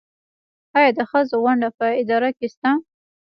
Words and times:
آیا 0.77 0.89
د 0.97 0.99
ښځو 1.09 1.35
ونډه 1.43 1.69
په 1.77 1.85
اداره 2.01 2.29
کې 2.37 2.47
شته؟ 2.53 2.71